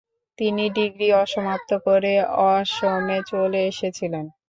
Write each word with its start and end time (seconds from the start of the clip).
তিনি 0.39 0.63
ডিগ্রী 0.77 1.07
অসমাপ্ত 1.21 1.69
করে 1.85 2.13
অসমে 2.47 3.19
চলে 3.31 3.59
এসেছিলেন। 3.71 4.25